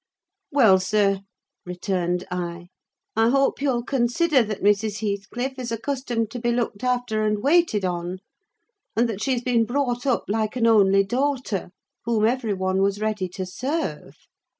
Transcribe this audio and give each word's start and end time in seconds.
"Well, 0.51 0.79
sir," 0.79 1.19
returned 1.63 2.25
I, 2.31 2.69
"I 3.15 3.29
hope 3.29 3.61
you'll 3.61 3.83
consider 3.83 4.41
that 4.43 4.63
Mrs. 4.63 5.07
Heathcliff 5.07 5.59
is 5.59 5.71
accustomed 5.71 6.31
to 6.31 6.39
be 6.39 6.51
looked 6.51 6.83
after 6.83 7.23
and 7.23 7.43
waited 7.43 7.85
on; 7.85 8.17
and 8.95 9.07
that 9.07 9.21
she 9.21 9.33
has 9.33 9.43
been 9.43 9.63
brought 9.63 10.07
up 10.07 10.23
like 10.27 10.55
an 10.55 10.65
only 10.65 11.03
daughter, 11.03 11.69
whom 12.05 12.25
every 12.25 12.55
one 12.55 12.81
was 12.81 12.99
ready 12.99 13.29
to 13.29 13.45
serve. 13.45 14.15